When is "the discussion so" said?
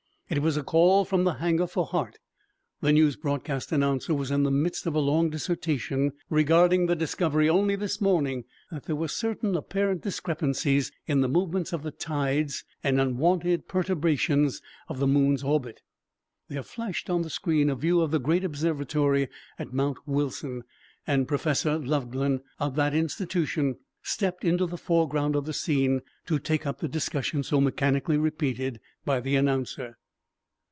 26.79-27.59